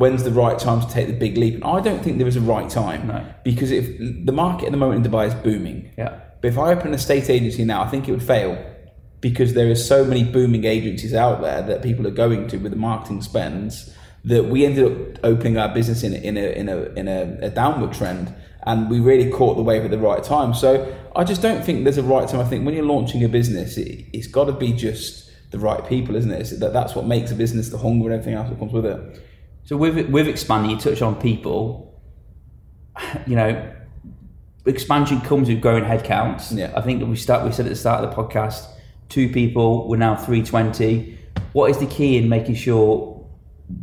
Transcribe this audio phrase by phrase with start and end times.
[0.00, 1.54] when's the right time to take the big leap?
[1.54, 3.24] And I don't think there is a right time No.
[3.44, 3.86] because if
[4.26, 6.12] the market at the moment in Dubai is booming, Yeah.
[6.40, 8.58] but if I open an estate agency now, I think it would fail
[9.20, 12.72] because there is so many booming agencies out there that people are going to with
[12.72, 13.94] the marketing spends
[14.24, 17.38] that we ended up opening our business in a, in a in a in a,
[17.48, 20.52] a downward trend, and we really caught the wave at the right time.
[20.54, 20.70] So
[21.16, 22.40] I just don't think there's a right time.
[22.40, 25.82] I think when you're launching a business, it, it's got to be just the right
[25.86, 26.40] people, isn't it?
[26.40, 28.86] It's that that's what makes a business, the hunger and everything else that comes with
[28.86, 28.98] it.
[29.70, 31.96] So with with expanding, you touch on people.
[33.28, 33.72] You know,
[34.66, 36.58] expansion comes with growing headcounts.
[36.58, 36.72] Yeah.
[36.76, 37.44] I think that we start.
[37.44, 38.66] We said at the start of the podcast,
[39.08, 39.88] two people.
[39.88, 41.20] We're now three twenty.
[41.52, 43.24] What is the key in making sure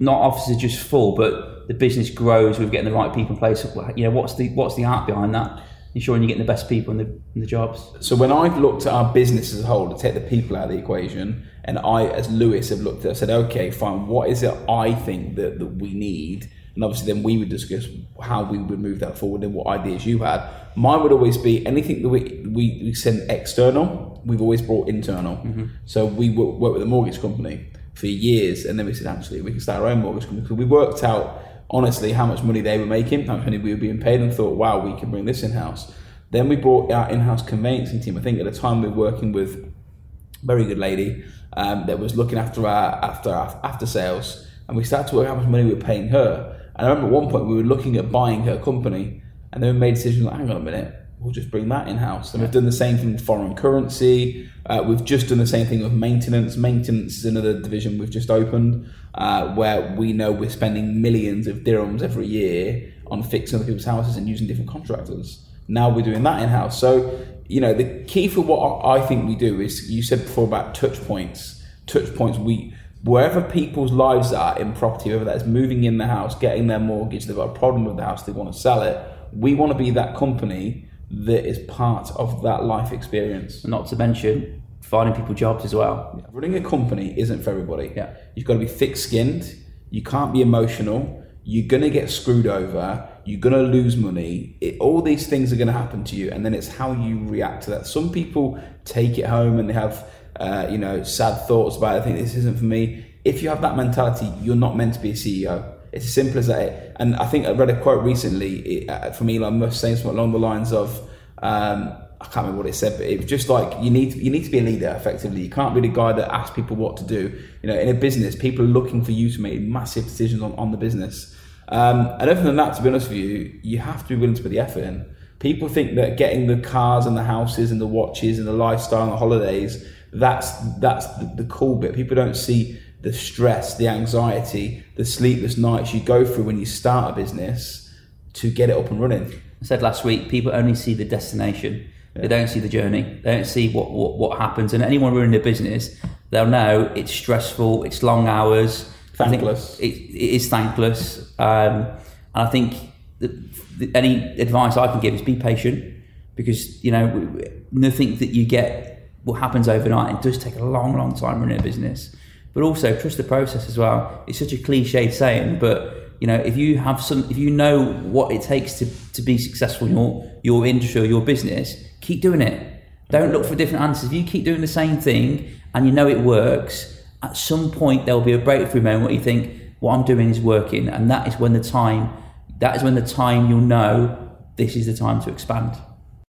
[0.00, 3.38] not offices are just full, but the business grows with getting the right people in
[3.38, 3.64] place?
[3.94, 5.62] You know, what's the what's the art behind that?
[5.98, 7.78] Ensuring you're getting the best people in the in the jobs.
[8.00, 10.64] So when I've looked at our business as a whole to take the people out
[10.64, 11.26] of the equation,
[11.64, 14.94] and I, as Lewis, have looked at, I said, okay, fine, what is it I
[14.94, 16.48] think that, that we need?
[16.74, 17.84] And obviously, then we would discuss
[18.22, 20.40] how we would move that forward and what ideas you had.
[20.76, 25.36] Mine would always be anything that we, we, we send external, we've always brought internal.
[25.38, 25.66] Mm-hmm.
[25.86, 29.40] So we wo- work with a mortgage company for years, and then we said, actually,
[29.40, 32.60] we can start our own mortgage company because we worked out honestly how much money
[32.60, 35.10] they were making, how much money we were being paid, and thought, wow, we can
[35.10, 35.92] bring this in house.
[36.30, 38.18] Then we brought our in-house conveyancing team.
[38.18, 41.98] I think at the time we were working with a very good lady um, that
[41.98, 45.50] was looking after our after after sales, and we started to work out how much
[45.50, 46.54] money we were paying her.
[46.76, 49.22] And I remember at one point we were looking at buying her company,
[49.52, 51.88] and then we made a decision like, hang on a minute, we'll just bring that
[51.88, 52.32] in house.
[52.32, 54.48] And we've done the same thing with foreign currency.
[54.66, 56.56] Uh, we've just done the same thing with maintenance.
[56.56, 61.58] Maintenance is another division we've just opened uh, where we know we're spending millions of
[61.58, 65.44] dirhams every year on fixing other people's houses and using different contractors.
[65.66, 66.78] Now we're doing that in house.
[66.78, 70.46] So, you know, the key for what I think we do is you said before
[70.46, 71.64] about touch points.
[71.86, 76.34] Touch points, we wherever people's lives are in property, whether that's moving in the house,
[76.38, 79.00] getting their mortgage, they've got a problem with the house, they want to sell it.
[79.32, 83.64] We want to be that company that is part of that life experience.
[83.64, 86.24] Not to mention finding people jobs as well.
[86.32, 87.92] Running a company isn't for everybody.
[87.94, 88.14] Yeah.
[88.34, 89.54] You've got to be thick skinned,
[89.90, 94.56] you can't be emotional, you're going to get screwed over, you're going to lose money.
[94.60, 97.24] It, all these things are going to happen to you, and then it's how you
[97.24, 97.86] react to that.
[97.86, 102.00] Some people take it home and they have, uh, you know, sad thoughts about it.
[102.00, 103.04] I think this isn't for me.
[103.24, 105.77] If you have that mentality, you're not meant to be a CEO.
[105.92, 106.96] It's as simple as that.
[106.96, 110.32] And I think I read a quote recently uh, from Elon Musk saying something along
[110.32, 110.98] the lines of,
[111.42, 114.18] um, I can't remember what it said, but it was just like you need to,
[114.18, 115.40] you need to be a leader effectively.
[115.42, 117.40] You can't be the guy that asks people what to do.
[117.62, 120.52] You know, in a business, people are looking for you to make massive decisions on,
[120.54, 121.34] on the business.
[121.68, 124.34] Um, and other than that, to be honest with you, you have to be willing
[124.34, 125.06] to put the effort in.
[125.38, 129.04] People think that getting the cars and the houses and the watches and the lifestyle
[129.04, 131.94] and the holidays, that's that's the, the cool bit.
[131.94, 136.66] People don't see the stress, the anxiety, the sleepless nights you go through when you
[136.66, 137.94] start a business
[138.34, 139.32] to get it up and running.
[139.60, 141.88] I said last week, people only see the destination.
[142.14, 143.20] They don't see the journey.
[143.22, 144.72] They don't see what, what, what happens.
[144.72, 145.96] And anyone running a business,
[146.30, 148.90] they'll know it's stressful, it's long hours.
[149.14, 149.78] Thankless.
[149.78, 151.32] It, it is thankless.
[151.38, 151.86] Um,
[152.34, 152.74] and I think
[153.20, 153.30] that,
[153.78, 155.94] that any advice I can give is be patient
[156.34, 160.16] because, you know, nothing that you get what happens overnight.
[160.16, 162.14] It does take a long, long time running a business.
[162.58, 164.24] But also trust the process as well.
[164.26, 167.92] It's such a cliche saying, but you know, if you have some, if you know
[168.02, 172.20] what it takes to, to be successful in your, your industry or your business, keep
[172.20, 172.82] doing it.
[173.10, 174.10] Don't look for different answers.
[174.10, 178.06] If you keep doing the same thing and you know it works, at some point
[178.06, 180.88] there'll be a breakthrough moment where you think, what I'm doing is working.
[180.88, 182.12] And that is when the time,
[182.58, 185.76] that is when the time you'll know this is the time to expand.